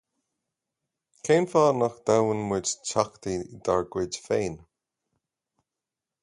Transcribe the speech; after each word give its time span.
Cén 1.25 1.43
fáth 1.51 1.77
nach 1.79 1.97
dtoghann 2.05 2.43
muid 2.47 2.67
teachtaí 2.85 3.37
dár 3.69 3.81
gcuid 3.93 4.13
féin? 4.25 4.55